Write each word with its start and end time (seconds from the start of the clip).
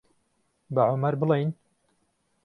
بە 0.73 0.81
عومەر 0.91 1.15
بڵێین؟ 1.21 1.49